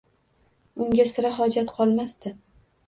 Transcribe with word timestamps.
Unga 0.85 1.07
sira 1.13 1.33
hojat 1.37 1.71
qolmasdi. 1.79 2.35